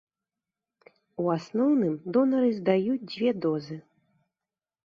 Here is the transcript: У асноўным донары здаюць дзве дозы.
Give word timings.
У 1.23 1.29
асноўным 1.35 1.93
донары 2.15 2.49
здаюць 2.61 3.07
дзве 3.13 3.29
дозы. 3.47 3.79